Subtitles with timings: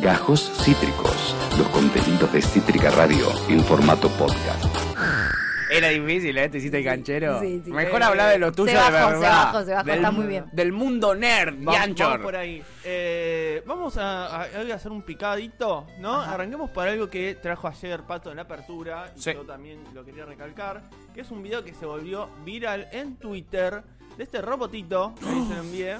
[0.00, 4.64] Gajos Cítricos, los contenidos de Cítrica Radio en formato podcast.
[5.72, 6.48] Era difícil, ¿eh?
[6.48, 7.40] Te hiciste el canchero.
[7.40, 7.70] Sí, sí.
[7.70, 9.44] Mejor hablar de lo tuyo Se bajó, de se verdad.
[9.52, 10.44] bajó, se bajó, Del- está muy bien.
[10.52, 12.62] Del mundo nerd, Vamos, vamos por ahí.
[12.84, 16.20] Eh, vamos a, a- a hacer un picadito, ¿no?
[16.20, 19.12] Arranquemos por algo que trajo ayer Pato en la apertura.
[19.16, 19.32] Y Sí.
[19.32, 20.82] yo también lo quería recalcar.
[21.14, 23.82] Que es un video que se volvió viral en Twitter.
[24.16, 25.96] De este robotito que ahí se lo envié.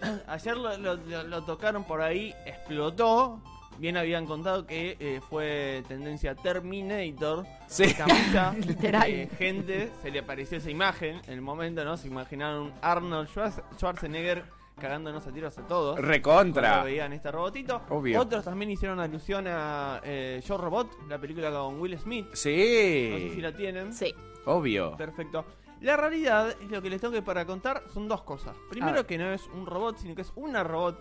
[0.26, 3.40] Ayer lo, lo- lo- lo tocaron por ahí, explotó.
[3.78, 7.46] Bien habían contado que eh, fue tendencia Terminator.
[7.68, 7.84] Sí.
[8.66, 9.08] Literal.
[9.08, 11.96] eh, gente, se le apareció esa imagen en el momento, ¿no?
[11.96, 14.42] Se imaginaron Arnold Schwarz- Schwarzenegger
[14.80, 15.98] cagándonos a tiros a todos.
[16.00, 16.82] Recontra.
[16.82, 17.82] veían este robotito.
[17.88, 18.20] Obvio.
[18.20, 22.26] Otros también hicieron alusión a eh, Yo Robot, la película con Will Smith.
[22.30, 23.40] No sé si Sí.
[23.40, 23.92] la tienen.
[23.92, 24.12] Sí.
[24.46, 24.96] Obvio.
[24.96, 25.44] Perfecto.
[25.80, 28.56] La realidad es lo que les tengo que para contar son dos cosas.
[28.70, 30.98] Primero que no es un robot, sino que es una robot.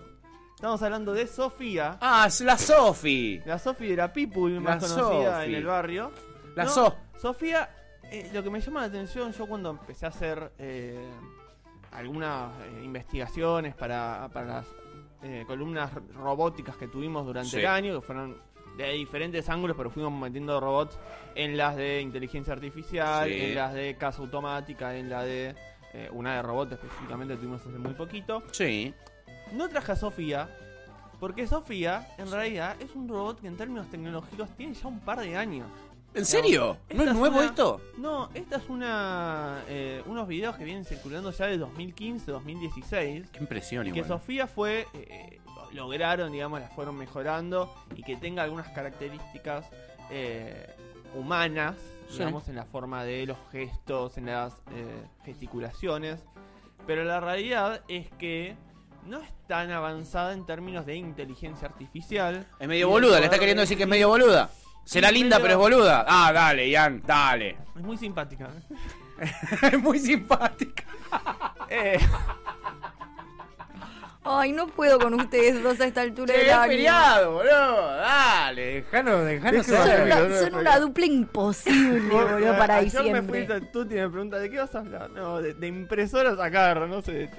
[0.55, 1.97] Estamos hablando de Sofía.
[2.01, 3.39] Ah, es la Sofi.
[3.45, 5.49] La Sofía de la People, más La conocida Sofi.
[5.49, 6.11] en el barrio.
[6.55, 6.95] La No, So.
[7.19, 7.69] Sofía,
[8.03, 11.09] eh, lo que me llama la atención, yo cuando empecé a hacer eh,
[11.91, 14.65] algunas eh, investigaciones para, para las
[15.23, 17.57] eh, columnas robóticas que tuvimos durante Sí.
[17.59, 18.37] el año, que fueron
[18.77, 20.97] de diferentes ángulos, pero fuimos metiendo robots
[21.35, 23.35] en las de inteligencia artificial, Sí.
[23.41, 25.55] en las de casa automática, en la de
[25.93, 28.43] eh, una de robots específicamente tuvimos hace muy poquito.
[28.51, 28.93] Sí.
[29.53, 30.49] No traje a Sofía,
[31.19, 35.19] porque Sofía en realidad es un robot que en términos tecnológicos tiene ya un par
[35.21, 35.67] de años.
[36.13, 36.77] ¿En serio?
[36.93, 37.81] ¿No es nuevo una- esto?
[37.97, 43.29] No, esta es una eh, unos videos que vienen circulando ya de 2015, 2016.
[43.31, 44.19] Qué impresión Y que igual.
[44.19, 45.39] Sofía fue, eh,
[45.73, 49.65] lograron, digamos, la fueron mejorando y que tenga algunas características
[50.09, 50.73] eh,
[51.15, 51.75] humanas,
[52.09, 52.19] Sí.
[52.19, 56.23] digamos, en la forma de los gestos, en las eh, gesticulaciones.
[56.85, 58.55] Pero la realidad es que
[59.05, 62.47] no es tan avanzada en términos de inteligencia artificial.
[62.59, 64.49] Es medio boluda, le está queriendo decir que es medio boluda.
[64.85, 66.05] Será linda, medio- pero es boluda.
[66.07, 67.57] Ah, dale, Ian, dale.
[67.75, 68.49] Es muy simpática.
[69.71, 70.83] Es muy simpática.
[71.69, 71.99] Eh,
[74.29, 76.71] Ay, no puedo con ustedes dos a esta altura Che, del año.
[76.71, 77.87] feriado, boludo.
[77.97, 83.45] Dale, dejanos, dejanos Son Claro, una, son una dupla imposible, boludo, para ayer me diciembre.
[83.47, 85.09] fuiste a Tuti y me pregunta ¿de qué vas a hablar?
[85.11, 87.29] No, de, de impresoras a carro, no sé de.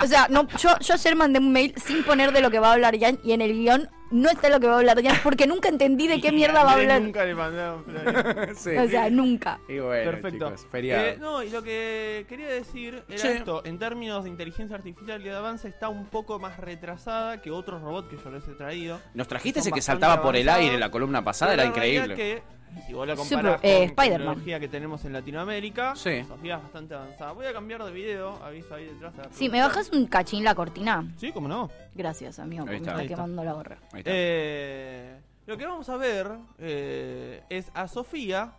[0.00, 2.70] O sea, no, yo, yo ayer mandé un mail sin poner de lo que va
[2.70, 5.16] a hablar Jan y en el guion no está lo que va a hablar Jan
[5.22, 7.02] porque nunca entendí de qué mierda va a hablar.
[7.02, 8.58] Nunca le mandaron flores.
[8.58, 8.70] sí.
[8.76, 9.60] O sea, nunca.
[9.68, 10.46] Y bueno, Perfecto.
[10.46, 11.04] chicos, feriado.
[11.04, 15.24] Eh, no, y lo que quería decir era esto: en términos de inteligencia artificial y
[15.24, 19.00] de avance, está un poco más retrasada que otros robots que yo les he traído.
[19.14, 22.42] Nos trajiste ese que saltaba por el aire la columna pasada, Pero era la increíble.
[22.86, 24.18] Si vos lo Super, comparás eh, con la Spider-Man.
[24.18, 26.24] tecnología que tenemos en Latinoamérica, Sí.
[26.24, 27.32] Sofía es bastante avanzada.
[27.32, 29.16] Voy a cambiar de video, aviso ahí detrás.
[29.16, 31.04] de la Si me bajas un cachín la cortina.
[31.16, 31.70] Sí, cómo no.
[31.94, 33.06] Gracias, amigo, Ahí me está.
[33.06, 33.78] quemando la gorra.
[33.92, 34.10] Ahí está.
[34.12, 38.52] Eh, lo que vamos a ver eh, es a Sofía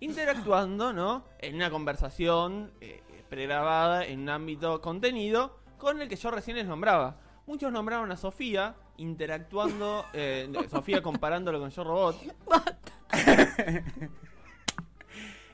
[0.00, 1.24] interactuando, ¿no?
[1.38, 6.66] En una conversación eh, pregrabada en un ámbito contenido con el que yo recién les
[6.66, 7.16] nombraba.
[7.46, 12.16] Muchos nombraron a Sofía interactuando, eh, Sofía comparándolo con Yo Robot.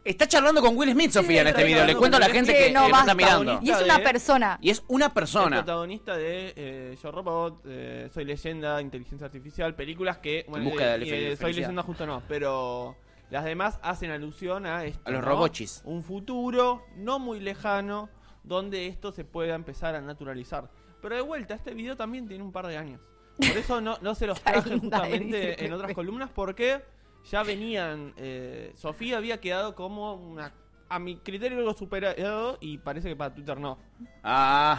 [0.03, 1.85] Está charlando con Will Smith, Sofía, en este video.
[1.85, 3.61] Le cuento a la gente que no, no está mirando.
[3.63, 4.59] Y es una persona.
[4.63, 5.57] Y es una El persona.
[5.59, 10.47] protagonista de eh, Yo Robot, eh, Soy Leyenda, Inteligencia Artificial, películas que...
[10.49, 11.53] Busca de la eh, Soy.
[11.53, 12.97] Leyenda justo no, pero
[13.29, 15.03] las demás hacen alusión a esto.
[15.05, 15.29] A los ¿no?
[15.29, 15.83] robochis.
[15.85, 18.09] Un futuro no muy lejano
[18.43, 20.71] donde esto se pueda empezar a naturalizar.
[21.03, 23.03] Pero de vuelta, este video también tiene un par de años.
[23.37, 25.65] Por eso no, no se los traje justamente dice.
[25.65, 26.83] en otras columnas porque
[27.29, 28.13] ya venían...
[28.17, 30.53] eh, Sofía había quedado como una...
[30.89, 33.79] A mi criterio algo superado y parece que para Twitter no.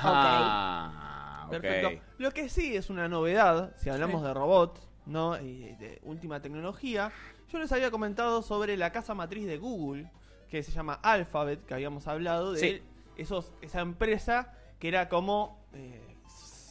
[0.01, 1.45] Ajá.
[1.45, 1.51] ok.
[1.51, 2.03] Perfecto.
[2.17, 5.39] Lo que sí es una novedad, si hablamos de robots, ¿no?
[5.41, 7.11] Y de última tecnología,
[7.49, 10.09] yo les había comentado sobre la casa matriz de Google,
[10.49, 12.81] que se llama Alphabet, que habíamos hablado de Sí.
[13.17, 16.10] esos, esa empresa que era como eh,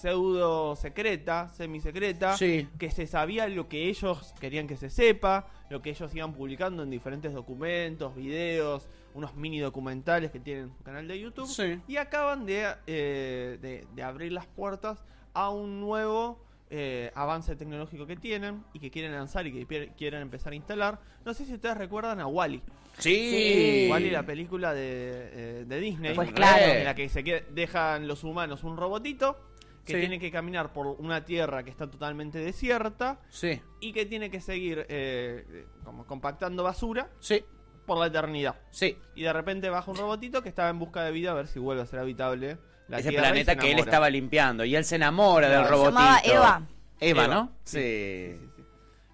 [0.00, 2.66] pseudo secreta, semisecreta, Sí.
[2.78, 6.82] que se sabía lo que ellos querían que se sepa, lo que ellos iban publicando
[6.82, 11.46] en diferentes documentos, videos, unos mini documentales que tienen en su canal de YouTube.
[11.48, 11.80] Sí.
[11.88, 15.04] Y acaban de, eh, de, de abrir las puertas
[15.34, 16.38] a un nuevo
[16.72, 21.00] eh, avance tecnológico que tienen y que quieren lanzar y que quieren empezar a instalar.
[21.24, 22.62] No sé si ustedes recuerdan a Wally.
[22.98, 23.88] Sí.
[23.90, 26.14] Wally, la película de, eh, de Disney.
[26.14, 26.64] Pues claro.
[26.64, 29.36] En la que se dejan los humanos un robotito
[29.84, 30.00] que Sí.
[30.00, 33.60] tiene que caminar por una tierra que está totalmente desierta Sí.
[33.80, 37.44] y que tiene que seguir eh, como compactando basura Sí.
[37.86, 38.56] por la eternidad.
[38.70, 38.96] Sí.
[39.14, 41.58] Y de repente baja un robotito que estaba en busca de vida a ver si
[41.58, 44.64] vuelve a ser habitable la Ese Tierra planeta se que él estaba limpiando.
[44.64, 45.66] Y él se enamora del Claro.
[45.68, 45.98] Se robotito.
[46.00, 46.66] llamaba Eva.
[47.00, 47.52] Eva, Eva, ¿no?
[47.64, 48.38] sí, Sí.
[48.38, 48.62] Sí, sí.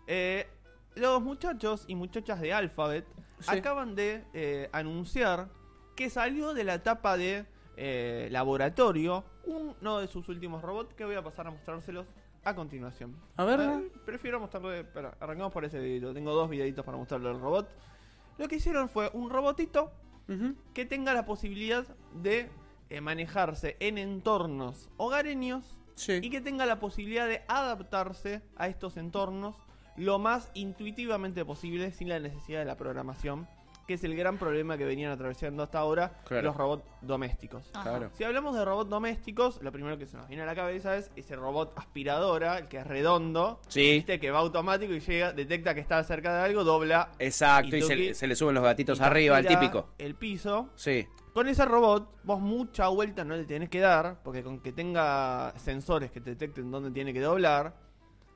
[0.08, 0.46] Eh,
[0.94, 3.06] los muchachos y muchachas de Alphabet
[3.40, 3.46] Sí.
[3.50, 5.48] acaban de eh, anunciar
[5.94, 7.44] que salió de la etapa de
[7.76, 12.06] eh, laboratorio uno de sus últimos robots que voy a pasar a mostrárselos
[12.44, 13.16] a continuación.
[13.36, 13.60] A ver.
[13.60, 14.80] Eh, prefiero mostrarle.
[14.80, 16.12] Espera, arrancamos por ese video.
[16.12, 17.68] Tengo dos videitos para mostrarle al robot.
[18.38, 19.90] Lo que hicieron fue un robotito
[20.74, 22.50] que tenga la posibilidad de
[22.90, 26.18] eh, manejarse en entornos hogareños Sí.
[26.22, 29.56] y que tenga la posibilidad de adaptarse a estos entornos
[29.96, 33.48] lo más intuitivamente posible sin la necesidad de la programación,
[33.86, 36.42] que es el gran problema que venían atravesando hasta ahora Claro.
[36.48, 37.70] los robots domésticos.
[37.82, 38.10] Claro.
[38.14, 41.10] Si hablamos de robots domésticos, lo primero que se nos viene a la cabeza es
[41.16, 43.92] ese robot aspiradora, el que es redondo, Sí.
[43.92, 44.18] ¿viste?
[44.20, 47.82] que va automático y llega, detecta que está cerca de algo, dobla Exacto, Y y,
[47.82, 49.90] se, le- se le suben los gatitos arriba, el típico.
[49.98, 50.70] El piso.
[50.74, 51.06] Sí.
[51.32, 55.52] Con ese robot, vos mucha vuelta no le tenés que dar, porque con que tenga
[55.58, 57.74] sensores que te detecten dónde tiene que doblar,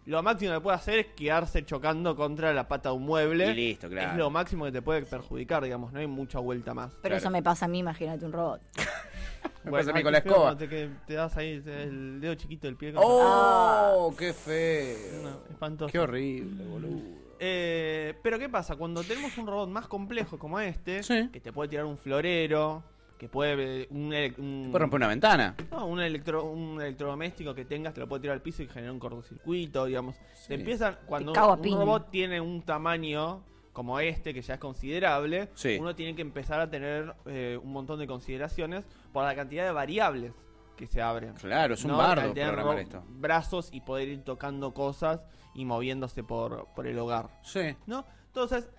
[0.07, 3.51] lo máximo que puede hacer es quedarse chocando contra la pata de un mueble.
[3.51, 4.13] Y listo, claro.
[4.13, 6.91] Es lo máximo que te puede perjudicar, digamos, no hay mucha vuelta más.
[6.91, 7.17] Pero Claro.
[7.17, 8.61] eso me pasa a mí, imagínate un robot.
[9.65, 10.57] Me pasa a mí con la escoba.
[10.57, 12.95] Te, que te das ahí el dedo chiquito del pie.
[12.97, 14.15] ¡Oh!
[14.19, 15.23] ¡Qué feo!
[15.23, 15.93] No, espantoso.
[15.93, 17.01] ¡Qué horrible, boludo!
[17.39, 18.77] Eh, pero ¿qué pasa?
[18.77, 21.29] Cuando tenemos un robot más complejo como este, Sí.
[21.31, 22.83] que te puede tirar un florero,
[23.21, 23.87] que puede...
[23.91, 25.55] Un, un- Puede romper una ventana.
[25.71, 28.93] No, un, electro, un electrodoméstico que tengas te lo puede tirar al piso y generar
[28.93, 30.17] un cortocircuito, digamos.
[30.35, 30.49] Sí.
[30.49, 31.77] Te empiezan, cuando un piña.
[31.77, 33.43] robot tiene un tamaño
[33.75, 35.77] como este, que ya es considerable, Sí.
[35.79, 39.73] uno tiene que empezar a tener eh, un montón de consideraciones por la cantidad de
[39.73, 40.33] variables
[40.79, 41.35] que se abren.
[41.35, 41.99] Claro, es un ¿no?
[41.99, 43.05] bardo programar ro- esto.
[43.07, 45.21] Brazos y poder ir tocando cosas
[45.55, 47.29] y moviéndose por, por el hogar.
[47.43, 47.77] Sí.
[47.87, 48.07] ¿no?
[48.29, 48.71] Entonces,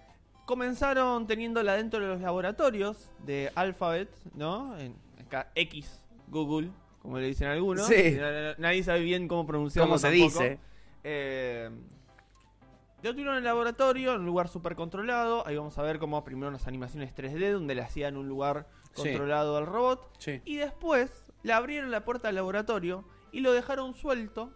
[0.51, 4.77] comenzaron teniéndola dentro de los laboratorios de Alphabet, ¿no?
[4.77, 4.94] En
[5.25, 6.69] acá, X, Google,
[7.01, 7.88] como le dicen algunos.
[7.88, 8.18] Sí.
[8.19, 10.39] Na- Nadie sabe bien cómo pronunciarlo ¿Cómo se tampoco.
[10.44, 10.59] dice?
[11.06, 11.69] Eh,
[13.01, 15.48] lo tuvieron en el laboratorio, en un lugar súper controlado.
[15.48, 19.03] Ahí vamos a ver cómo primero unas animaciones 3D donde le hacían un lugar Sí.
[19.03, 20.12] controlado al robot.
[20.19, 20.42] Sí.
[20.44, 24.51] Y después le abrieron la puerta al laboratorio y lo dejaron suelto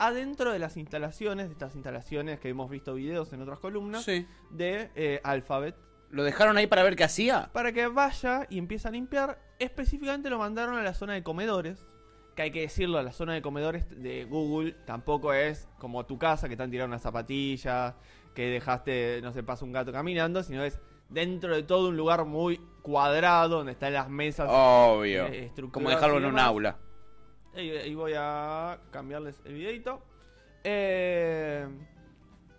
[0.00, 4.26] adentro de las instalaciones, de estas instalaciones que hemos visto videos en otras columnas, Sí.
[4.50, 5.76] de eh, Alphabet,
[6.10, 7.50] ¿Lo dejaron ahí para ver qué hacía?
[7.52, 9.38] para que vaya y empiece a limpiar.
[9.60, 11.86] Específicamente lo mandaron a la zona de comedores,
[12.34, 16.48] que hay que decirlo, la zona de comedores de Google tampoco es como tu casa,
[16.48, 17.94] que te han tirado unas zapatillas,
[18.34, 22.24] que dejaste, no sé, pasa un gato caminando, sino es dentro de todo un lugar
[22.24, 24.48] muy cuadrado, donde están las mesas.
[24.50, 25.26] Obvio.
[25.26, 26.78] eh, Como dejarlo en un aula.
[27.56, 30.00] Y, voy a cambiarles el videito.
[30.64, 31.66] Eh,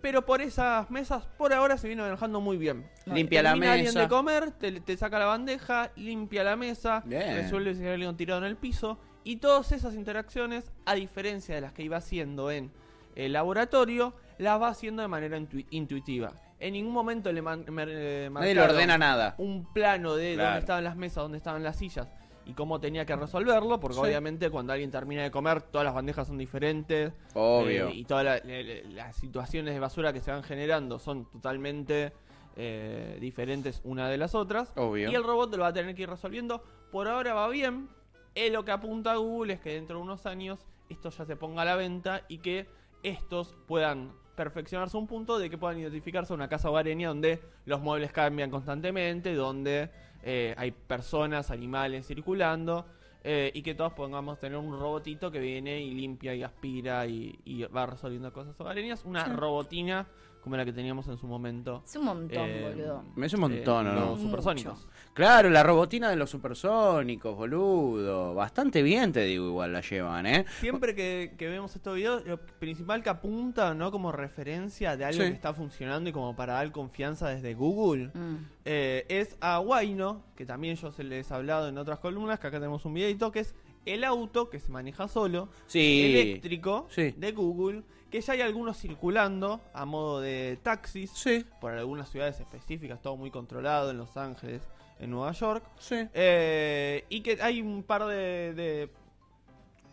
[0.01, 2.89] pero por esas mesas, por ahora se viene manejando muy bien.
[3.05, 3.99] Limpia la Termina alguien mesa.
[4.01, 7.35] de comer, te, te saca la bandeja, limpia la mesa, Bien.
[7.35, 8.97] resuelve si hay alguien tirado en el piso.
[9.23, 12.71] Y todas esas interacciones, a diferencia de las que iba haciendo en
[13.15, 16.33] el laboratorio, las va haciendo de manera intu- intuitiva.
[16.59, 19.35] En ningún momento le man- me- eh, le ordena nada.
[19.37, 20.47] un plano de Claro.
[20.49, 22.07] dónde estaban las mesas, dónde estaban las sillas
[22.45, 24.01] y cómo tenía que resolverlo, porque Sí.
[24.01, 27.13] obviamente cuando alguien termina de comer, todas las bandejas son diferentes.
[27.35, 27.87] Obvio.
[27.89, 31.25] eh, y todas la- la- la- las situaciones de basura que se van generando son
[31.31, 32.13] totalmente
[32.57, 34.73] eh, diferentes una de las otras.
[34.75, 35.09] Obvio.
[35.09, 36.61] Y el robot lo va a tener que ir resolviendo.
[36.91, 37.87] Por ahora va bien.
[38.35, 40.59] Eh, lo que apunta a Google es que dentro de unos años
[40.89, 42.67] esto ya se ponga a la venta y que
[43.03, 47.41] estos puedan perfeccionarse a un punto de que puedan identificarse a una casa hogareña donde
[47.65, 49.89] los muebles cambian constantemente, donde
[50.23, 52.85] eh, hay personas, animales circulando
[53.23, 57.39] eh, y que todos podamos tener un robotito que viene y limpia y aspira y,
[57.45, 59.05] y va resolviendo cosas hogareñas.
[59.05, 60.07] Una robotina
[60.41, 61.83] como la que teníamos en su momento.
[61.85, 63.03] Es un montón, eh, boludo.
[63.15, 64.05] Me es un montón, eh, ¿o no?
[64.11, 64.87] Los supersónicos.
[65.13, 68.33] Claro, la robotina de los supersónicos, boludo.
[68.33, 70.45] Bastante bien, te digo, igual la llevan, ¿eh?
[70.59, 73.91] Siempre que, que vemos estos videos, lo principal que apunta, ¿no?
[73.91, 75.27] Como referencia de algo Sí.
[75.29, 78.35] que está funcionando y como para dar confianza desde Google, Mm.
[78.65, 82.47] eh, es a Wayno, que también yo se les he hablado en otras columnas, que
[82.47, 83.53] acá tenemos un videito, que es
[83.85, 86.05] el auto que se maneja solo, Sí.
[86.13, 87.13] eléctrico, Sí.
[87.17, 92.39] de Google, que ya hay algunos circulando a modo de taxis Sí, por algunas ciudades
[92.39, 94.61] específicas, todo muy controlado, en Los Ángeles,
[94.99, 95.63] en Nueva York.
[95.79, 96.07] sí.
[96.13, 98.89] Eh, y que hay un par de, de,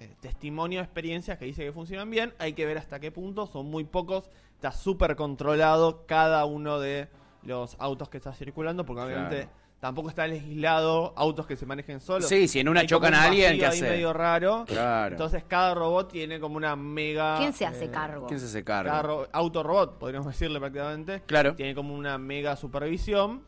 [0.01, 2.35] eh, testimonios, experiencias que dice que funcionan bien.
[2.39, 4.29] Hay que ver hasta qué punto, son muy pocos.
[4.55, 7.09] Está súper controlado cada uno de
[7.45, 9.49] los autos que está circulando, porque Claro.
[9.81, 12.29] Tampoco está legislado autos que se manejen solos.
[12.29, 13.83] Sí, si en una Hay chocan un a alguien, ¿qué hace?
[13.89, 14.65] medio raro.
[14.67, 15.13] Claro.
[15.15, 17.37] Entonces cada robot tiene como una mega...
[17.39, 18.27] ¿Quién se hace eh, cargo?
[18.27, 19.23] ¿Quién se hace Cada cargo?
[19.25, 21.23] ro- autorobot, podríamos decirle prácticamente.
[21.27, 21.55] Claro.
[21.55, 23.43] Tiene como una mega supervisión,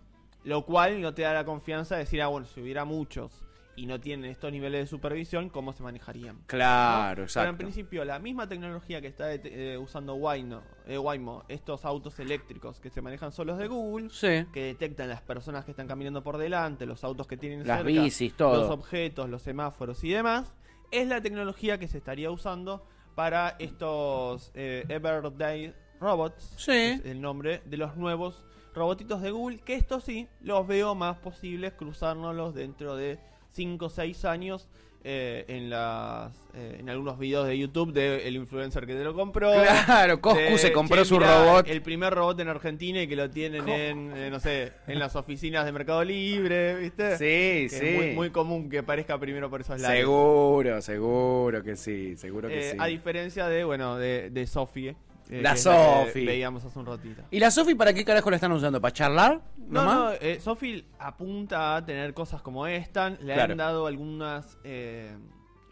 [0.44, 3.32] lo cual no te da la confianza de decir, ah, bueno, si hubiera muchos
[3.80, 6.36] y no tienen estos niveles de supervisión, cómo se manejarían.
[6.36, 6.42] ¿no?
[6.46, 7.56] Claro, Pero en exacto.
[7.56, 12.90] principio, la misma tecnología que está eh, usando Waymo, eh, Waymo, estos autos eléctricos que
[12.90, 14.44] se manejan solos de Google, Sí.
[14.52, 18.02] que detectan las personas que están caminando por delante, los autos que tienen Las cerca,
[18.02, 18.60] bicis, todo.
[18.60, 20.54] los objetos, los semáforos y demás,
[20.90, 26.72] es la tecnología que se estaría usando para estos eh, Everyday Robots, Sí.
[26.72, 28.44] es el nombre de los nuevos
[28.74, 33.18] robotitos de Google, que estos sí los veo más posibles cruzárnoslos dentro de
[33.52, 34.68] 5 o 6 años
[35.02, 39.50] eh, en las eh, en algunos videos de YouTube del influencer que te lo compró.
[39.86, 41.68] Claro, Coscu de, se compró "Che, su mirá, robot.
[41.68, 45.16] El primer robot en Argentina y que lo tienen en, eh, no sé, en las
[45.16, 47.12] oficinas de Mercado Libre, ¿viste?
[47.16, 47.86] Sí, Que sí.
[47.86, 49.96] Es muy, muy común que aparezca primero por esos lados.
[49.96, 52.76] Seguro, seguro que sí, seguro que Eh, sí.
[52.78, 54.96] A diferencia de, bueno, de, de Sophie.
[55.30, 56.26] Eh, La Sophie.
[56.26, 57.22] Veíamos hace un ratito.
[57.30, 58.80] ¿Y la Sofi para qué carajo la están usando?
[58.80, 59.40] ¿Para charlar?
[59.56, 59.94] No, ¿Nomás?
[59.96, 63.10] no, eh, Sophie apunta a tener cosas como esta.
[63.10, 63.52] Le Claro.
[63.52, 65.16] han dado algunas eh,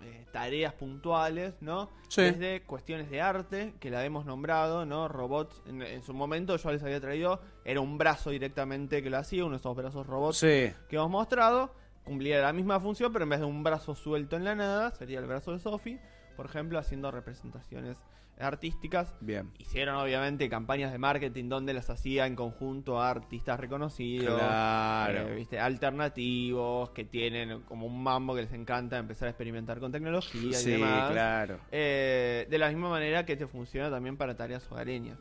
[0.02, 1.90] eh, tareas puntuales, ¿no?
[2.08, 2.22] Sí.
[2.22, 5.08] Desde cuestiones de arte, que la hemos nombrado, ¿no?
[5.08, 9.18] Robots, en, en su momento yo les había traído, era un brazo directamente que lo
[9.18, 10.70] hacía, uno de esos brazos robots Sí.
[10.88, 11.74] que hemos mostrado.
[12.04, 15.18] Cumplía la misma función, pero en vez de un brazo suelto en la nada, sería
[15.18, 16.00] el brazo de Sophie,
[16.38, 17.98] por ejemplo, haciendo representaciones
[18.38, 19.50] artísticas Bien.
[19.58, 25.30] Hicieron obviamente campañas de marketing donde las hacía en conjunto a artistas reconocidos, Claro.
[25.30, 25.58] eh, ¿viste?
[25.58, 30.54] alternativos, que tienen como un mambo que les encanta empezar a experimentar con tecnología y
[30.54, 31.10] Sí, demás.
[31.10, 31.58] claro.
[31.72, 35.18] Eh, de la misma manera que te funciona también para tareas hogareñas.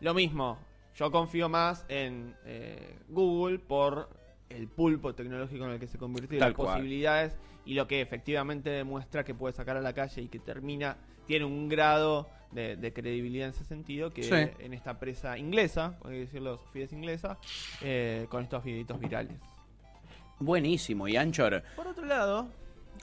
[0.00, 0.60] Lo mismo,
[0.94, 4.08] yo confío más en eh, Google por
[4.48, 6.74] el pulpo tecnológico en el que se convirtió, y las cual.
[6.76, 10.96] posibilidades y lo que efectivamente demuestra que puede sacar a la calle y que termina,
[11.26, 14.64] tiene un grado de, de credibilidad en ese sentido que Sí.
[14.64, 17.38] en esta presa inglesa, por así decirlo, Sofía es inglesa,
[17.82, 19.36] eh, con estos videitos virales.
[20.38, 21.08] Buenísimo.
[21.08, 21.62] ¿Y Anchor?
[21.74, 22.48] Por otro lado,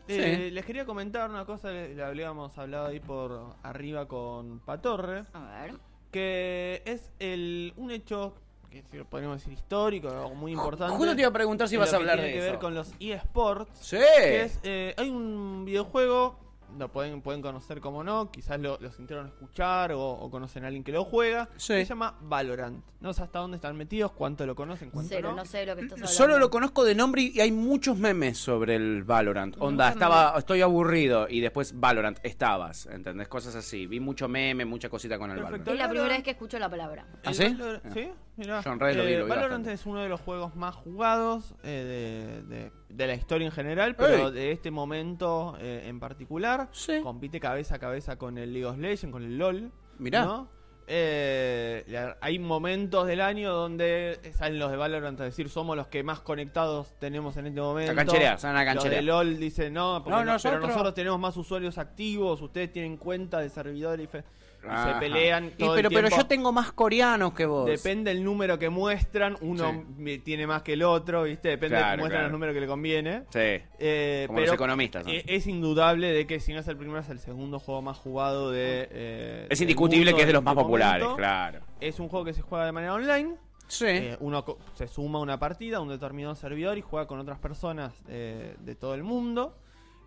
[0.08, 5.24] eh, les quería comentar una cosa, le, le habíamos hablado ahí por arriba con Patorre,
[5.34, 5.74] A ver.
[6.12, 8.36] que es el un hecho
[8.74, 10.96] que si lo podemos decir histórico, algo muy importante.
[10.96, 12.52] Justo te iba a preguntar si lo a hablar tiene de que eso.
[12.52, 13.70] ver con los eSports.
[13.80, 13.98] Sí.
[13.98, 16.36] Que es, eh, hay un videojuego,
[16.78, 20.68] lo pueden, pueden conocer como no, quizás lo, lo sintieron escuchar o, o conocen a
[20.68, 21.50] alguien que lo juega.
[21.58, 21.74] Sí.
[21.74, 22.84] Se llama Valorant.
[23.02, 25.38] No sé hasta dónde están metidos, cuánto lo conocen, cuánto Cero, no.
[25.38, 26.14] no sé de lo que estás hablando.
[26.16, 29.56] Solo lo conozco de nombre y hay muchos memes sobre el Valorant.
[29.60, 33.28] Onda, estaba, estoy aburrido y después Valorant, estabas, ¿entendés?
[33.28, 33.88] Cosas así.
[33.88, 35.72] Vi mucho meme, mucha cosita con el Perfecto.
[35.72, 35.80] Valorant.
[35.82, 37.06] Es la primera vez que escucho la palabra.
[37.26, 37.44] ¿Ah, sí?
[37.44, 38.10] Valor- ¿Sí?
[38.38, 38.62] Mirá.
[38.62, 39.74] Yo en realidad lo vi, Eh, lo vi Valorant bastante.
[39.74, 43.96] es uno de los juegos más jugados eh, de, de- de la historia en general,
[43.96, 44.34] pero Ey.
[44.34, 46.70] de este momento eh, en particular.
[46.72, 47.00] Sí.
[47.02, 49.72] Compite cabeza a cabeza con el League of Legends, con el LOL.
[50.00, 50.26] Mirá.
[50.26, 50.50] ¿no?
[50.86, 55.88] Eh, la- hay momentos del año donde salen los de Valorant a decir somos los
[55.88, 57.92] que más conectados tenemos en este momento.
[57.94, 59.02] A cancherear, salen a Los cancherear.
[59.02, 62.72] de LOL dicen no, porque No, no, pero nosotros- nosotros tenemos más usuarios activos, ustedes
[62.72, 64.94] tienen cuenta de servidores y, fe- y Ajá.
[64.94, 67.66] se pelean Y pero, el pero yo tengo más coreanos que vos.
[67.66, 70.20] Depende del número que muestran, uno Sí.
[70.20, 71.50] tiene más que el otro, ¿viste?
[71.50, 72.24] Depende de que muestran claro.
[72.24, 73.24] los números que le conviene.
[73.30, 73.40] Sí.
[73.80, 75.06] Eh, Como pero los economistas.
[75.06, 75.12] ¿no?
[75.12, 77.98] eh, es indudable de que si no es el primero, es el segundo juego más
[77.98, 78.88] jugado de.
[78.92, 81.18] eh, es indiscutible que es de los más este populares, momento.
[81.18, 81.60] claro.
[81.82, 83.36] Es un juego que se juega de manera online.
[83.68, 83.86] Sí.
[83.88, 87.40] Eh, uno se suma a una partida, a un determinado servidor y juega con otras
[87.40, 89.58] personas eh, de todo el mundo.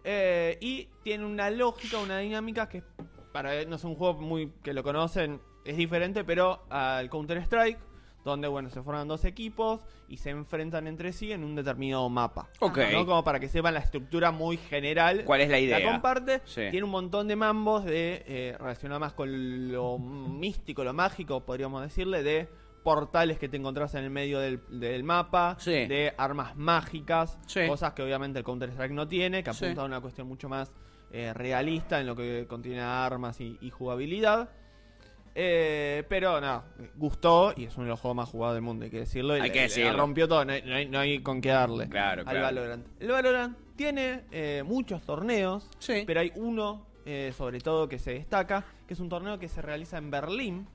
[0.05, 2.85] Eh, y tiene una lógica, una dinámica que
[3.37, 7.79] para no es un juego muy que lo conocen, es diferente, pero al Counter Strike,
[8.25, 12.49] donde bueno, se forman dos equipos y se enfrentan entre sí en un determinado mapa.
[12.61, 12.79] Ok.
[12.93, 13.05] ¿no?
[13.05, 15.23] Como para que sepan la estructura muy general.
[15.27, 15.79] ¿Cuál es la idea?
[15.81, 16.63] La comparte, Sí.
[16.71, 21.83] tiene un montón de mambos de eh, relacionado más con lo místico, lo mágico, podríamos
[21.83, 22.49] decirle, de
[22.83, 25.73] portales que te encontrás en el medio del, del mapa, Sí.
[25.73, 27.67] de armas mágicas, Sí.
[27.69, 30.73] cosas que obviamente el Counter Strike no tiene, que apunta a una cuestión mucho más
[31.13, 34.51] eh, realista en lo que contiene armas y, y jugabilidad.
[35.39, 36.65] Eh, pero no,
[36.97, 39.35] gustó y es uno de los juegos más jugados del mundo, hay que decirlo.
[39.35, 39.97] Hay le- que le decirlo.
[39.97, 42.41] rompió todo, no hay, no hay- no hay con qué darle Claro, al claro.
[42.43, 42.87] Valorant.
[43.01, 46.05] El Valorant tiene eh, muchos torneos, Sí.
[46.07, 49.61] pero hay uno eh, sobre todo que se destaca, que es un torneo que se
[49.63, 50.67] realiza en Berlín,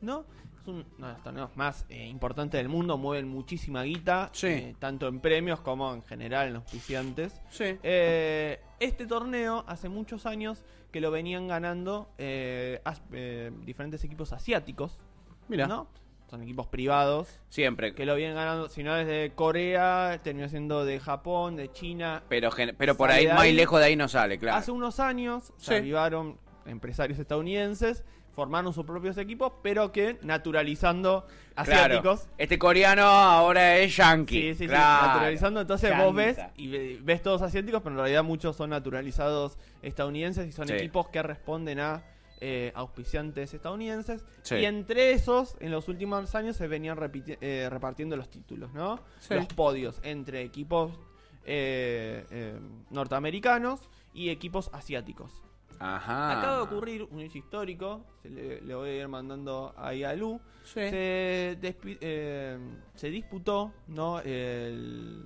[0.00, 0.26] ¿no?
[0.62, 4.46] Es uno de los torneos más eh, importantes del mundo, mueven muchísima guita, Sí.
[4.46, 7.40] eh, tanto en premios como en general en los auspiciantes.
[7.50, 7.64] Sí.
[7.82, 13.02] Eh, este torneo hace muchos años que lo venían ganando eh, as-
[13.64, 15.00] diferentes equipos asiáticos,
[15.48, 15.66] Mira.
[15.66, 15.88] ¿no?
[16.30, 17.92] Son equipos privados Siempre.
[17.94, 22.22] que lo vienen ganando, si no desde Corea, terminó siendo de Japón, de China.
[22.28, 23.52] Pero, pero por ahí, de más ahí.
[23.52, 24.58] lejos de ahí no sale, claro.
[24.58, 25.66] Hace unos años Sí.
[25.66, 28.04] se avivaron empresarios estadounidenses,
[28.34, 31.70] formaron sus propios equipos, pero que naturalizando Claro.
[31.72, 32.28] asiáticos.
[32.38, 34.40] Este coreano ahora es yankee.
[34.40, 35.60] Sí, sí, sí, naturalizando.
[35.60, 40.48] Entonces vos ves y ve- ves todos asiáticos, pero en realidad muchos son naturalizados estadounidenses
[40.48, 40.74] y son Sí.
[40.74, 42.02] equipos que responden a
[42.44, 44.24] eh, auspiciantes estadounidenses.
[44.42, 44.56] Sí.
[44.56, 46.98] Y entre esos, en los últimos años se venían
[47.40, 48.98] eh, repartiendo los títulos, ¿no?
[49.20, 49.34] Sí.
[49.34, 50.90] Los podios entre equipos
[51.44, 52.58] eh, eh,
[52.90, 53.80] norteamericanos
[54.14, 55.40] y equipos asiáticos.
[55.84, 56.38] Ajá.
[56.38, 60.14] Acaba de ocurrir un hecho histórico, se le, le voy a ir mandando ahí a
[60.14, 60.40] Lu.
[60.64, 60.74] Sí.
[60.90, 62.56] Se, despi- eh,
[62.94, 64.20] se disputó, ¿no?
[64.20, 65.24] El,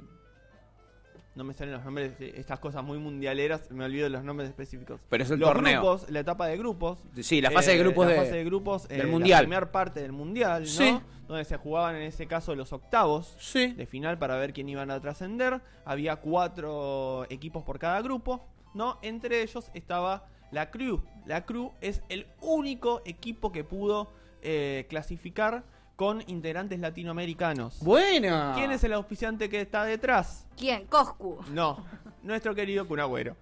[1.34, 4.98] no me salen los nombres estas cosas muy mundialeras, me olvido de los nombres específicos.
[5.10, 5.82] Pero es el los torneo.
[5.82, 6.98] grupos, la etapa de grupos.
[7.20, 9.38] Sí, la fase de eh, grupos la de- fase de grupos, del eh, Mundial.
[9.40, 10.68] La primera parte del mundial, ¿no?
[10.68, 10.98] Sí.
[11.28, 13.72] Donde se jugaban en ese caso los octavos Sí.
[13.75, 15.60] de final para ver quién iban a trascender.
[15.84, 18.98] Había cuatro equipos por cada grupo, ¿no?
[19.02, 21.02] Entre ellos estaba la Crew.
[21.26, 24.12] La Crew es el único equipo que pudo
[24.42, 25.64] eh, clasificar
[25.96, 27.80] con integrantes latinoamericanos.
[27.80, 28.52] Buena.
[28.54, 30.46] ¿Quién es el auspiciante que está detrás?
[30.56, 30.84] ¿Quién?
[30.86, 31.38] Coscu.
[31.52, 31.84] No,
[32.22, 33.34] nuestro querido Kun Agüero.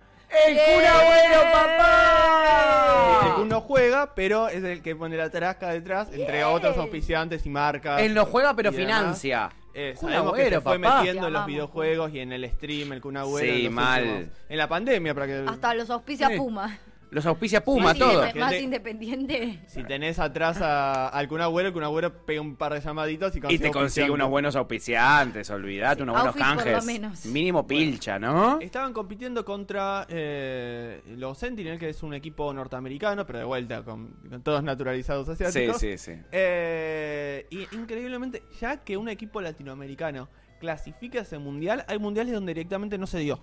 [0.46, 3.26] ¡El Kun Agüero, papá!
[3.26, 6.46] El Kun no juega, pero es el que pone la tarasca detrás, entre Bien.
[6.49, 8.00] otros auspiciantes y marcas.
[8.00, 9.50] Él no juega, pero financia.
[9.76, 10.99] Eh, sabemos que se fue papá.
[10.99, 13.52] metiendo en los videojuegos y en el stream, el Kun Agüero.
[13.54, 14.02] Sí, mal.
[14.04, 15.44] últimos- En la pandemia, para que...
[15.49, 16.37] Hasta los auspicia Sí.
[16.37, 16.78] Puma.
[17.14, 18.25] Los auspicia Puma, más, todo.
[18.35, 19.61] más independiente.
[19.68, 23.35] Si tenés atrás a, al Kun Agüero, el Kun Agüero pega un par de llamaditos
[23.37, 26.85] y Y consigue te consigue unos buenos auspiciantes, olvidate, unos buenos Outfit por lo canjes.
[26.87, 27.26] menos.
[27.26, 28.59] Mínimo pilcha, ¿no?
[28.61, 34.09] Estaban compitiendo contra eh, los Sentinel, que es un equipo norteamericano, pero de vuelta con,
[34.28, 35.78] con todos naturalizados Sí, asiáticos.
[35.80, 36.12] sí, sí.
[36.33, 40.28] Eh, y increíblemente, ya que un equipo latinoamericano
[40.59, 43.38] clasifica ese mundial, hay mundiales donde directamente no se dio.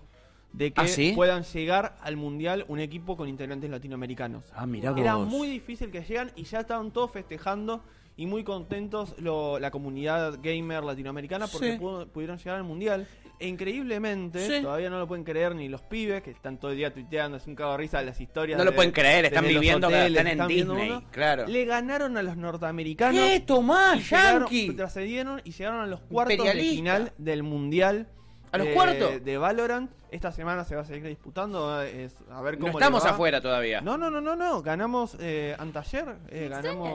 [0.53, 1.13] De que ¿Ah, sí?
[1.15, 4.43] puedan llegar al mundial un equipo con integrantes latinoamericanos.
[4.53, 5.27] Ah, mirá Era vos.
[5.27, 7.83] muy difícil que llegan y ya estaban todos festejando
[8.17, 11.79] y muy contentos lo- la comunidad gamer latinoamericana porque Sí.
[11.79, 13.07] pudo- pudieron llegar al mundial.
[13.39, 14.61] E increíblemente, Sí.
[14.61, 17.47] todavía no lo pueden creer ni los pibes que están todo el día tuiteando, es
[17.47, 18.57] un cago de risa las historias.
[18.57, 21.03] No lo de- pueden creer, están viviendo que hoteles, están en Disney, uno.
[21.11, 21.47] claro.
[21.47, 23.19] Le ganaron a los norteamericanos.
[23.19, 23.39] ¿Qué?
[23.39, 24.73] Tomás, Yankee.
[24.75, 28.09] Trascendieron y llegaron a los cuartos de final del mundial.
[28.51, 29.23] ¿A los eh, cuartos?
[29.23, 29.89] De Valorant.
[30.11, 31.81] Esta semana se va a seguir disputando.
[31.81, 33.79] es- a ver No cómo estamos afuera todavía.
[33.79, 34.61] No, no, no, no, no.
[34.61, 36.17] Ganamos eh, anteayer.
[36.29, 36.91] eh, ganamos.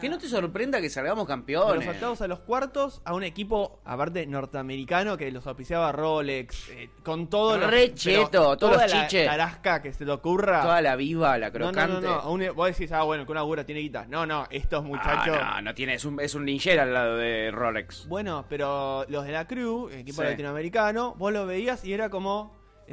[0.00, 1.84] Que no te sorprenda que salgamos de campeones.
[1.86, 6.88] los octavos a los cuartos a un equipo, aparte norteamericano, que los auspiciaba Rolex, eh,
[7.04, 9.26] con todo lo- Re pero cheto, todos toda los la chiches.
[9.26, 10.62] tarasca que se te ocurra.
[10.62, 12.00] Toda la viva, la no, no, crocante.
[12.00, 12.14] no, no.
[12.20, 14.06] a un- vos decís, ah, bueno, que una burra tiene guita.
[14.08, 15.36] No, no, estos muchachos.
[15.38, 18.08] Ah, no, no tiene, es un, es un linchera al lado de Rolex.
[18.08, 20.28] Bueno, pero los de la Crew, equipo Sí.
[20.28, 22.37] latinoamericano, vos lo veías y era como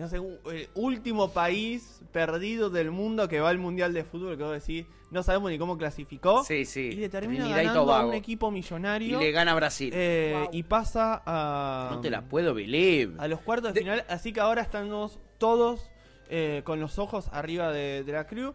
[0.02, 4.44] no sé, el último país perdido del mundo que va al Mundial de Fútbol, que
[4.44, 6.44] vos decís, no sabemos ni cómo clasificó.
[6.44, 6.82] Sí, sí.
[6.92, 8.10] Y le termina Trinidad y ganando a Tobago.
[8.10, 9.20] un equipo Y millonario.
[9.20, 9.92] le gana a Brasil.
[9.96, 10.50] eh, Wow.
[10.52, 13.14] Y pasa a, no te la puedo believe.
[13.18, 14.06] a los cuartos de, De- final.
[14.10, 15.90] Así que ahora estamos todos
[16.30, 18.54] eh, con los ojos arriba de, de la Crew.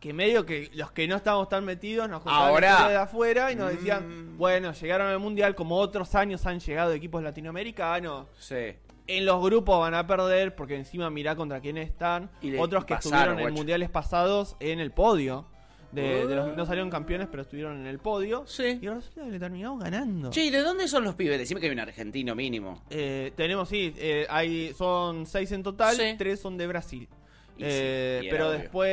[0.00, 2.88] Que medio que los que no estábamos tan metidos nos Ahora.
[2.88, 4.38] de afuera y nos decían, Mm.
[4.38, 8.28] bueno, llegaron al mundial como otros años han llegado equipos latinoamericanos.
[8.38, 8.74] Sí.
[9.08, 12.30] En los grupos van a perder porque encima mirá contra quiénes están.
[12.42, 15.46] Y Otros que pasaron, estuvieron en mundiales pasados en el podio.
[15.90, 18.46] De, de los, no salieron campeones, pero estuvieron en el podio.
[18.46, 18.78] Sí.
[18.82, 20.28] Y resulta que le terminamos ganando.
[20.28, 21.38] Che, ¿y de dónde son los pibes?
[21.38, 22.82] Decime que hay un argentino mínimo.
[22.90, 26.14] Eh, tenemos, sí, eh, hay, son seis en total, Sí.
[26.18, 27.08] tres son de Brasil.
[27.58, 28.58] Y Eh, sí, pero obvio.
[28.60, 28.88] después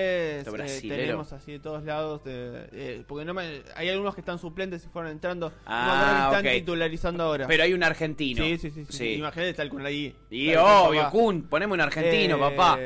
[0.47, 2.23] eh, tenemos así de todos lados.
[2.23, 5.49] de- eh, porque no me- hay algunos que están suplentes y fueron entrando.
[5.49, 7.45] no Ah, que están titularizando ahora.
[7.47, 8.43] Pero hay un argentino.
[8.43, 10.15] sí, sí, sí, sí, Imagínate estar con ahí.
[10.31, 11.09] Y Tal obvio.
[11.11, 12.79] Kun, poneme un argentino, Eh, papá.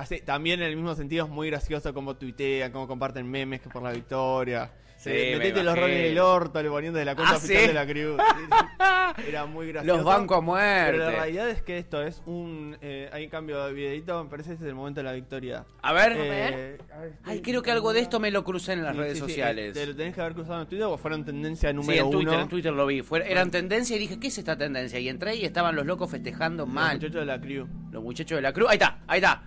[0.00, 3.68] hace- también en el mismo sentido es muy gracioso como tuitean, como comparten memes que
[3.68, 4.72] por la victoria.
[5.02, 7.36] Sí, Eh, me metete los roles en el orto, le poniendo de la cuenta Ah,
[7.38, 7.68] oficial ¿sí?
[7.68, 8.16] de la crew.
[9.16, 9.28] Sí, sí.
[9.28, 9.96] Era muy gracioso.
[9.96, 10.92] Los bancos a muerte.
[10.92, 12.76] Pero la realidad es que esto es un.
[12.80, 15.64] Eh, hay cambio de videito, me parece que este es el momento de la victoria.
[15.82, 16.12] A ver.
[16.16, 18.98] Eh, a ver, Ay, creo que algo de esto me lo crucé en las Sí,
[19.00, 19.70] redes sí, sí, sociales.
[19.76, 22.10] eh, te lo tenés que haber cruzado en Twitter porque fueron tendencia Sí, número en
[22.10, 22.42] Twitter, uno.
[22.42, 23.02] en Twitter lo vi.
[23.02, 24.98] Fue, eran tendencia y dije, ¿qué es esta tendencia?
[25.00, 26.96] Y entré y estaban los locos festejando Los mal.
[26.96, 27.66] muchachos de la crew.
[27.90, 28.68] Los muchachos de la cruz.
[28.70, 29.42] Ahí está, ahí está.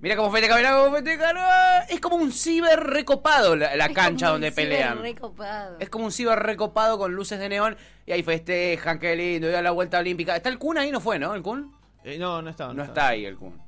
[0.00, 1.32] Mira cómo festeja, mira cómo festeja.
[1.36, 1.84] ¡Ah!
[1.88, 5.00] Es como un ciber recopado la, la cancha donde pelean.
[5.00, 5.76] recopado.
[5.80, 9.52] Es como un ciber recopado con luces de neón y ahí festejan, qué lindo, y
[9.52, 10.36] da la vuelta olímpica.
[10.36, 10.90] ¿Está el Kun ahí?
[10.90, 11.34] ¿No fue, no?
[11.34, 11.72] ¿El Kun?
[12.04, 12.72] Eh, no, no está.
[12.72, 13.60] No está ahí el Kun.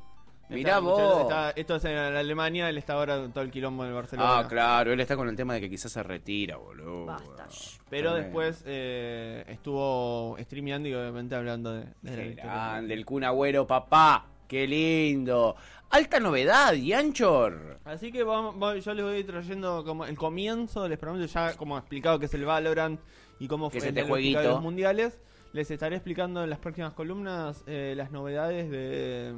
[0.50, 1.22] Mirá vos.
[1.22, 4.38] está- esto es en Alemania, él está ahora con todo el quilombo en el Barcelona.
[4.38, 7.04] Ah, claro, él está con el tema de que quizás se retira, boludo.
[7.06, 7.46] Basta.
[7.90, 12.52] Pero después eh, estuvo streameando y obviamente hablando de, de la Qué victoria.
[12.52, 14.24] grande, el Kun Agüero, papá.
[14.48, 15.54] Qué lindo.
[15.90, 17.78] Alta novedad, Yanchor.
[17.84, 21.78] Así que vamos, vamos- yo les voy trayendo como el comienzo, les prometo ya como
[21.78, 23.00] explicado que es el Valorant
[23.38, 24.42] y cómo fue es este jueguito.
[24.42, 25.18] los mundiales.
[25.52, 29.32] Les estaré explicando en las próximas columnas eh, las novedades de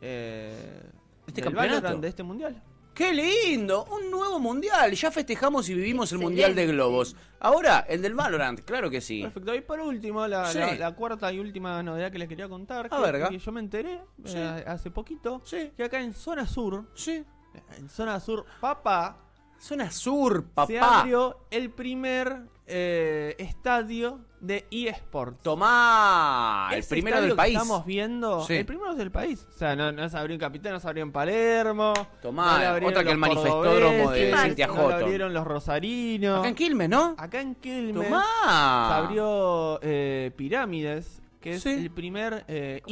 [0.00, 0.82] eh,
[1.26, 1.74] ¿Este del campeonato?
[1.82, 2.62] Valorant de este mundial.
[2.94, 4.92] Qué lindo, un nuevo mundial.
[4.92, 7.16] Ya festejamos y vivimos el mundial de globos.
[7.38, 9.22] Ahora, el del Valorant, claro que sí.
[9.22, 9.54] Perfecto.
[9.54, 10.58] Y por último, la, Sí.
[10.58, 13.28] la- la cuarta y última novedad que les quería contar, A que, verga.
[13.30, 14.34] que yo me enteré Sí.
[14.36, 15.70] eh, hace poquito, Sí.
[15.76, 17.24] que acá en Zona Sur, Sí.
[17.78, 19.16] en Zona Sur, papá,
[19.58, 21.00] Zona Sur, se papá.
[21.00, 25.42] abrió el primer eh, estadio de eSports.
[25.42, 27.56] Tomá, el primero del que país.
[27.56, 28.44] Estamos viendo.
[28.44, 28.54] Sí.
[28.54, 29.46] El primero del país.
[29.54, 31.92] O sea, no, no se abrió en Capital, no se abrió en Palermo.
[32.22, 36.38] Tomá, no otra que el manifestódromo de Cintia No abrieron los rosarinos.
[36.40, 37.14] Acá en Quilmes, ¿no?
[37.18, 38.24] Acá en Quilmes Tomá.
[38.88, 41.70] se abrió eh, Pirámides, que es Sí.
[41.70, 42.82] el primer eh,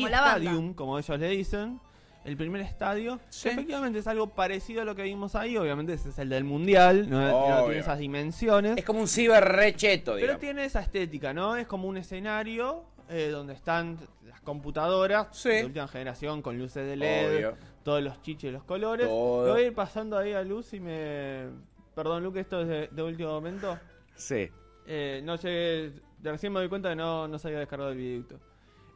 [0.77, 1.81] como ellos le dicen.
[2.29, 3.19] El primer estadio.
[3.31, 3.49] Sí.
[3.49, 5.57] que Efectivamente es algo parecido a lo que vimos ahí.
[5.57, 7.09] Obviamente ese es el del Mundial.
[7.09, 8.77] No, tiene esas dimensiones.
[8.77, 10.41] Es como un ciber recheto, Pero digamos.
[10.41, 11.57] tiene esa estética, ¿no?
[11.57, 15.49] Es como un escenario eh, donde están las computadoras Sí.
[15.49, 17.55] de última generación con luces de LED, Obvio.
[17.83, 19.07] todos los chiches y los colores.
[19.07, 19.47] Todo.
[19.47, 21.47] Lo voy a ir pasando ahí a luz y me...
[21.95, 23.79] Perdón, Luke, esto es de, de último momento.
[24.14, 24.49] Sí.
[24.87, 25.93] Eh, no llegué...
[26.23, 28.38] Recién me doy cuenta que no, no se había descargado el videito.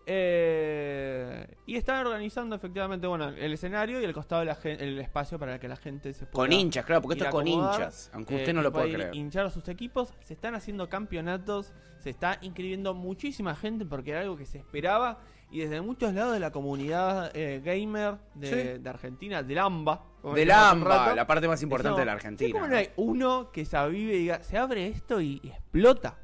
[0.07, 5.39] Eh, y están organizando efectivamente bueno el escenario y el costado de la el espacio
[5.39, 8.11] para que la gente se pueda Con hinchas, claro, porque esto es con acomodar, hinchas.
[8.13, 9.15] Aunque eh, usted no y lo pueda ir creer.
[9.15, 10.13] hinchar a sus equipos.
[10.25, 11.73] Se están haciendo campeonatos.
[11.99, 15.21] Se está inscribiendo muchísima gente porque era algo que se esperaba.
[15.51, 18.79] Y desde muchos lados de la comunidad eh, gamer de, Sí.
[18.83, 20.03] de Argentina, del AMBA.
[20.35, 22.53] Del la parte más importante de la Argentina.
[22.53, 26.17] ¿cómo no hay uno que se avive y diga, se abre esto y, y explota?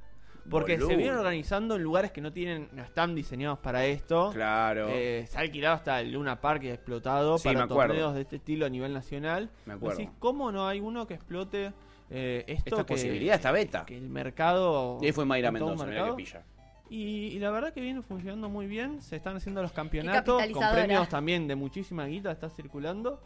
[0.51, 0.89] Porque Boludo.
[0.89, 4.31] se vienen organizando en lugares que no tienen, no están diseñados para esto.
[4.33, 4.89] Claro.
[4.91, 8.15] Eh, se ha alquilado hasta el Luna Park y ha explotado Sí, me para torneos
[8.15, 9.51] de este estilo a nivel nacional.
[9.67, 9.99] Me acuerdo.
[9.99, 11.73] Decís, ¿Cómo no hay uno que explote
[12.11, 12.71] eh, esto?
[12.77, 13.85] Esta que, posibilidad, esta beta.
[13.85, 14.99] Que el mercado.
[15.03, 16.45] Y ahí fue Mayra Mendoza, que pilla.
[16.91, 19.03] Y, y la verdad que viene funcionando muy bien.
[19.03, 22.31] Se están haciendo los campeonatos con premios también de muchísima guita.
[22.31, 23.21] Está circulando.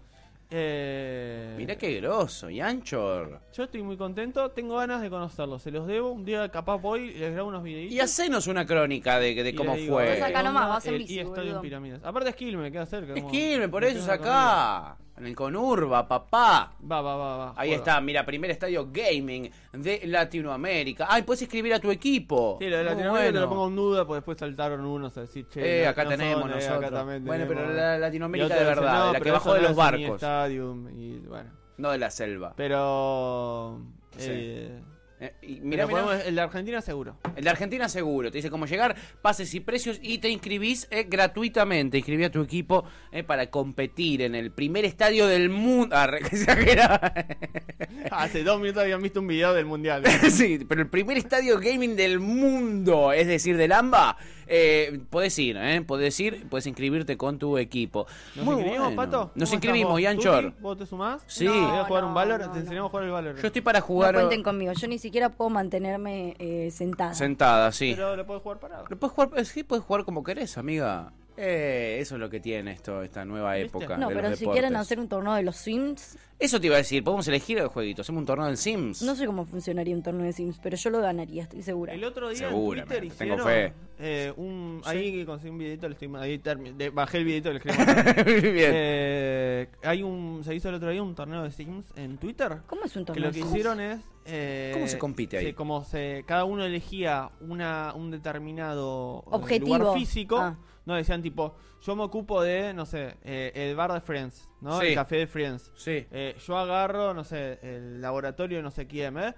[0.54, 3.40] Eh, Mirá qué grosso, y Anchor.
[3.54, 4.50] Yo estoy muy contento.
[4.50, 5.62] Tengo ganas de conocerlos.
[5.62, 6.10] Se los debo.
[6.12, 7.94] Un día capaz voy y les grabo unos videitos.
[7.94, 10.22] Y hacenos una crónica de, de y cómo digo, fue.
[10.22, 11.56] acá nomás, vas en bici, e-estadio boludo.
[11.56, 12.00] en Pirámides.
[12.04, 13.14] Aparte es Quilmes, me queda cerca.
[13.14, 14.96] Es Quilmes, por me eso es acá.
[15.16, 16.72] En el Conurba, papá.
[16.90, 17.48] Va, va, va, va.
[17.56, 17.76] Ahí juega.
[17.76, 21.06] está, mira, primer estadio gaming de Latinoamérica.
[21.08, 22.56] Ay, puedes escribir a tu equipo.
[22.60, 23.40] Sí, lo de Latinoamérica te bueno.
[23.40, 26.40] lo pongo en duda, porque después saltaron unos a decir, che, Eh, acá no tenemos
[26.40, 26.78] son, eh, nosotros.
[26.84, 29.76] acá también Bueno, pero la Latinoamérica de verdad, no, de la que bajó de los
[29.76, 31.50] barcos, Stadium, y bueno.
[31.76, 32.54] no de la selva.
[32.56, 33.80] Pero...
[34.16, 34.28] Sí.
[34.30, 34.80] Eh,
[35.22, 35.86] Eh, y mira,
[36.26, 37.16] el de Argentina seguro.
[37.36, 41.06] el de Argentina seguro, te dice cómo llegar, pases y precios y te inscribís eh,
[41.08, 41.96] gratuitamente.
[41.98, 45.94] Inscribí a tu equipo eh, para competir en el primer estadio del mundo.
[45.96, 46.10] Ah.
[48.10, 50.02] Hace dos minutos habían visto un video del Mundial.
[50.32, 55.56] sí, pero el primer estadio gaming del mundo, es decir, del AMBA, eh, podés ir,
[55.56, 55.82] ¿eh?
[55.82, 58.06] Podés ir, podés inscribirte con tu equipo.
[58.36, 59.02] ¿Nos Muy inscribimos, bueno.
[59.02, 59.30] Pato?
[59.34, 60.00] Nos ¿Cómo inscribimos?
[60.00, 60.52] Yanchor.
[60.60, 61.22] ¿Vos te sumás?
[61.26, 61.44] Sí.
[61.46, 62.40] ¿Te voy a jugar No, un Valor?
[62.40, 63.36] no, te enseñamos a jugar el Valor.
[63.40, 67.14] Yo estoy para jugar No cuenten conmigo, yo ni siquiera puedo mantenerme eh, sentada.
[67.14, 67.92] sentada, sí.
[67.94, 68.84] Pero lo puedes jugar parado.
[68.88, 71.12] Pero puedes jugar, eh, sí, puedes jugar como querés, amiga.
[71.36, 73.68] Eh, eso es lo que tiene esto, esta nueva ¿Viste?
[73.78, 73.96] época.
[73.96, 74.60] no, de pero los si deportes.
[74.60, 77.68] quieren hacer un torneo de los Sims, Eso te iba a decir, podemos elegir el
[77.68, 79.00] jueguito, hacemos un torneo del Sims.
[79.02, 81.94] no sé cómo funcionaría un torneo de Sims, pero yo lo ganaría, estoy segura.
[81.94, 83.72] El otro día en Twitter tengo hicieron fe.
[83.98, 84.80] eh, un...
[84.84, 84.90] Sí.
[84.90, 86.10] Ahí que conseguí un videito, le estoy...
[86.18, 87.60] ahí de- bajé el videito, le
[88.52, 88.70] bien.
[88.74, 90.42] Eh, hay un...
[90.44, 92.58] Se hizo el otro día un torneo de Sims en Twitter.
[92.66, 94.00] ¿Cómo es un Que torneo lo de que hicieron es...
[94.26, 95.44] eh, ¿Cómo se compite ahí?
[95.46, 99.78] se- como se, cada uno elegía una, un determinado eh, Objetivo.
[99.78, 100.36] lugar físico.
[100.38, 100.56] Ah.
[100.84, 104.80] No, decían tipo, yo me ocupo de, no sé, eh, el bar de Friends, ¿no?
[104.80, 104.86] Sí.
[104.88, 105.70] El café de Friends.
[105.76, 106.06] Sí.
[106.10, 109.34] Eh, yo agarro, no sé, el laboratorio de no sé quién, ¿eh?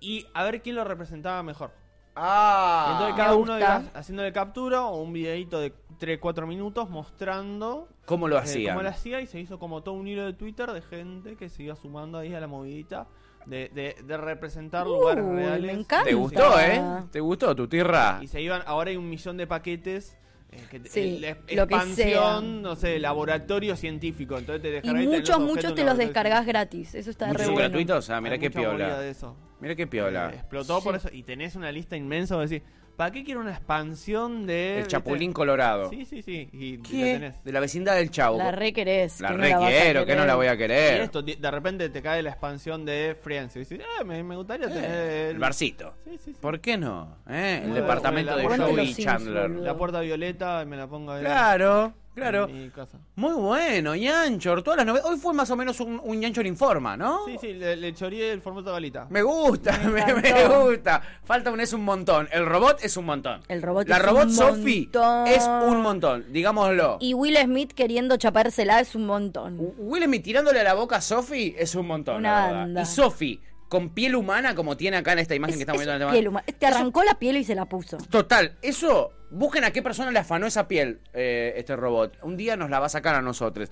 [0.00, 1.70] Y a ver quién lo representaba mejor.
[2.14, 2.88] Ah.
[2.92, 8.28] Entonces me cada uno iba haciéndole captura o un videito de 3-4 minutos mostrando ¿Cómo
[8.28, 8.74] lo eh, hacían?
[8.74, 11.48] cómo lo hacía y se hizo como todo un hilo de Twitter de gente que
[11.48, 13.06] se iba sumando ahí a la movidita
[13.46, 15.70] de, de, de representar lugares me reales.
[15.78, 16.04] encanta.
[16.04, 16.82] ¿Te gustó, eh?
[17.10, 18.18] ¿Te gustó tu tierra?
[18.20, 20.16] Y se iban, ahora hay un millón de paquetes.
[20.52, 22.40] Eh, que, Sí, la lo que expansión, sea.
[22.42, 24.38] no sé, laboratorio científico.
[24.38, 27.52] Entonces te Y descargas tenés muchos, muchos te los descargas gratis, eso está ¿Muchos re
[27.52, 27.68] bueno.
[27.68, 28.10] gratuitos?
[28.10, 28.22] Ah, científico.
[28.22, 29.36] mira Hay qué piola.
[29.60, 30.30] Mira qué piola.
[30.30, 31.06] Eh, explotó por Sí.
[31.06, 31.16] eso.
[31.16, 32.62] Y tenés una lista inmensa de decir,
[33.02, 34.78] ¿para qué quiero una expansión de.
[34.80, 35.34] El Chapulín viste?
[35.34, 35.90] Colorado.
[35.90, 36.48] Sí, sí, sí.
[36.52, 37.12] Y la ¿Qué?
[37.14, 37.44] tenés.
[37.44, 38.38] De la vecindad del Chavo.
[38.38, 39.20] La re querés.
[39.20, 41.00] La que no re a quiero, que no la voy a Y querer.
[41.00, 43.56] esto, de repente te cae la expansión de Friends.
[43.56, 44.84] Y dices, eh, me, me gustaría tener.
[44.90, 45.94] Eh, el barcito.
[46.04, 46.36] Sí, sí, sí.
[46.40, 47.16] ¿Por qué no?
[47.28, 47.56] ¿Eh?
[47.62, 49.42] El Bueno, departamento de bueno, la Joey Chandler.
[49.48, 49.64] boludo.
[49.64, 51.24] La puerta violeta me la pongo ahí.
[51.24, 51.94] Claro.
[52.14, 52.46] Claro.
[52.48, 52.98] En mi casa.
[53.16, 55.10] Muy bueno, Yanchor, todas las novedades.
[55.10, 57.24] Hoy fue más o menos un, un Yanchor Informa, ¿no?
[57.26, 59.06] Sí, sí, le, le choreé el formato galita.
[59.08, 61.00] Me gusta, Me me, gusta.
[61.24, 62.28] Falta un es un montón.
[62.30, 63.40] El robot es un montón.
[63.48, 65.26] El robot La es robot un Sophie montón.
[65.28, 66.98] es un montón, digámoslo.
[67.00, 69.56] Y Will Smith queriendo chapársela es un montón.
[69.78, 72.16] Will Smith tirándole a la boca a Sophie es un montón.
[72.16, 72.82] Una banda.
[72.82, 73.40] Y Sophie,
[73.72, 76.08] con piel humana, como tiene acá en esta imagen Es- que estamos es viendo en
[76.10, 76.40] el piel tema.
[76.46, 77.96] huma- Te arrancó la piel y se la puso.
[78.10, 82.18] Total, eso, busquen a qué persona le afanó esa piel, eh, este robot.
[82.22, 83.70] Un día nos la va a sacar a nosotros.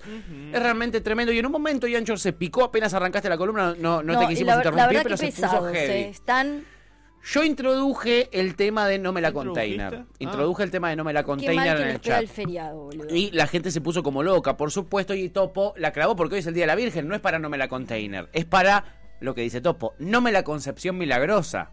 [0.51, 1.31] Es realmente tremendo.
[1.31, 3.75] Y en un momento, Yanchor se picó apenas arrancaste la columna.
[3.77, 5.59] No, no, te quisimos la, interrumpir, pero que se pesado.
[5.59, 6.01] puso se heavy.
[6.09, 6.65] están.
[7.23, 9.93] Yo introduje el tema de No me la container.
[9.93, 10.05] Ah.
[10.17, 12.21] Introduje el tema de No me la Qué mal container que en el chat.
[12.21, 13.15] el feriado, boludo.
[13.15, 16.39] Y la gente se puso como loca, por supuesto, y Topo la clavó porque hoy
[16.39, 19.00] es el Día de la Virgen, no es para no me la container, es para
[19.21, 21.71] lo que dice Topo, no me la concepción milagrosa.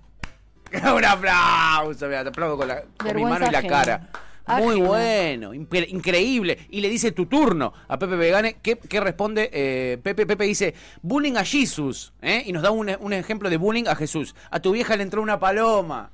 [0.94, 3.74] Un aplauso, mira, te aplaudo con, la, con mi mano y la ajena.
[3.74, 4.08] cara.
[4.46, 4.88] Muy Ajena.
[4.88, 6.66] bueno, increíble.
[6.70, 8.56] Y le dice tu turno a Pepe Vegane.
[8.62, 10.24] ¿Qué, qué responde eh, Pepe?
[10.24, 12.14] Pepe dice, bullying a Jesus.
[12.22, 12.44] ¿eh?
[12.46, 14.34] Y nos da un, un ejemplo de bullying a Jesús.
[14.50, 16.12] A tu vieja le entró una paloma.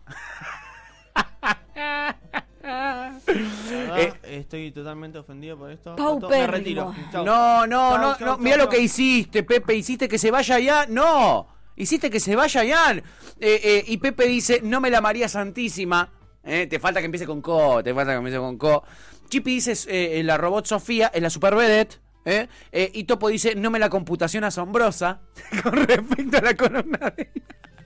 [2.66, 5.94] Eh, estoy totalmente ofendido por esto.
[5.96, 6.38] Paupérrimo.
[6.38, 6.94] Me retiro.
[7.12, 7.24] Chau.
[7.24, 8.38] No, no, Chau, no, chau, no.
[8.38, 9.74] Mira lo que hiciste, Pepe.
[9.74, 10.86] Hiciste que se vaya ya.
[10.86, 11.46] No.
[11.76, 12.92] Hiciste que se vaya ya.
[12.92, 13.02] Eh,
[13.40, 16.10] eh, y Pepe dice, no me la María Santísima.
[16.42, 17.82] Eh, te falta que empiece con Co.
[17.82, 18.84] Te falta que empiece con Co.
[19.28, 22.00] Chippy dice, eh, la robot Sofía es la super vedette.
[22.24, 22.48] ¿eh?
[22.72, 25.20] Eh, y Topo dice, no me la computación asombrosa.
[25.62, 27.30] con respecto a la columna de...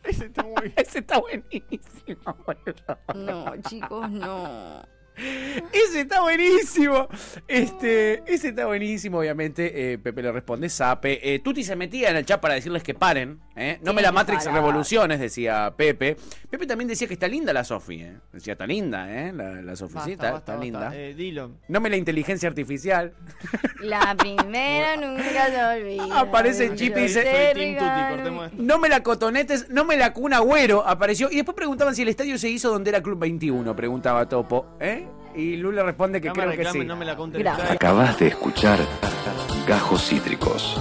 [0.08, 2.98] Ese está muy Ese está buenísimo, boludo.
[3.14, 4.82] No, chicos, no.
[5.72, 7.08] Ese está buenísimo.
[7.48, 9.92] Este, ese está buenísimo, obviamente.
[9.92, 11.34] eh, Pepe le responde Sape.
[11.34, 13.40] Eh, Tuti se metía en el chat para decirles que paren.
[13.58, 13.78] ¿Eh?
[13.82, 14.60] No me la Matrix parar.
[14.60, 16.16] Revoluciones, decía Pepe.
[16.50, 18.02] Pepe también decía que está linda la Sofi.
[18.02, 18.16] ¿eh?
[18.32, 19.32] Decía, está linda, ¿eh?
[19.32, 20.64] La, la Sofi, sí, Basta, está, basta, está basta.
[20.64, 20.90] linda.
[20.94, 21.50] Eh, dilo.
[21.68, 23.12] No me la inteligencia artificial.
[23.80, 26.20] La primera nunca se olvida.
[26.20, 28.48] Aparece Chip y dice-.
[28.56, 30.86] No me la cotonetes, no me la cuna agüero.
[30.86, 31.30] Apareció.
[31.30, 33.74] Y después preguntaban si el estadio se hizo donde era Club 21.
[33.76, 34.66] Preguntaba Topo.
[34.80, 35.06] ¿eh?
[35.34, 36.86] Y Lula responde que Cámara creo que reclame, sí.
[36.86, 37.04] no me
[37.42, 37.54] la.
[37.70, 38.78] Acabas de escuchar
[39.66, 40.80] Gajos Cítricos.